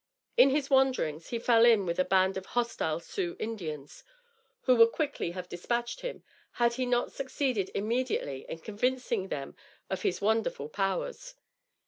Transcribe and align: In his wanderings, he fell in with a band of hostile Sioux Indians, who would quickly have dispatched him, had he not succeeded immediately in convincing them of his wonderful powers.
In 0.35 0.49
his 0.49 0.71
wanderings, 0.71 1.27
he 1.27 1.37
fell 1.37 1.63
in 1.63 1.85
with 1.85 1.99
a 1.99 2.03
band 2.03 2.35
of 2.35 2.47
hostile 2.47 2.99
Sioux 2.99 3.35
Indians, 3.39 4.03
who 4.63 4.75
would 4.77 4.91
quickly 4.91 5.29
have 5.33 5.47
dispatched 5.47 6.01
him, 6.01 6.23
had 6.53 6.73
he 6.73 6.87
not 6.87 7.11
succeeded 7.11 7.69
immediately 7.75 8.43
in 8.49 8.57
convincing 8.57 9.27
them 9.27 9.55
of 9.91 10.01
his 10.01 10.19
wonderful 10.19 10.69
powers. 10.69 11.35